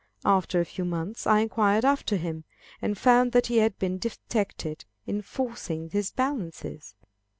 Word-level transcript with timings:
After 0.25 0.59
a 0.59 0.65
few 0.65 0.83
months, 0.83 1.27
I 1.27 1.41
inquired 1.41 1.85
after 1.85 2.15
him, 2.15 2.43
and 2.81 2.97
found 2.97 3.33
that 3.33 3.45
he 3.45 3.57
had 3.59 3.77
been 3.77 3.99
detected 3.99 4.83
in 5.05 5.21
forcing 5.21 5.91
his 5.91 6.09
balances! 6.09 6.95